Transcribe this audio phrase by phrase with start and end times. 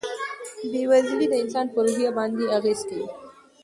[0.71, 3.07] بېوزلي د انسان په روحیه باندې بد اغېز کوي.